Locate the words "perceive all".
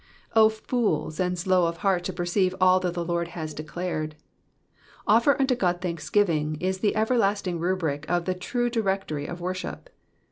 2.11-2.79